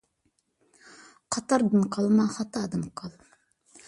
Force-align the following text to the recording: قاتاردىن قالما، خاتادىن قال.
قاتاردىن 1.37 1.85
قالما، 1.97 2.25
خاتادىن 2.37 2.87
قال. 3.03 3.15